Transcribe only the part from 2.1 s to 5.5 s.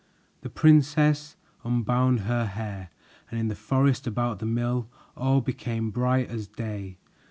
her hair, and in the forest about the mill all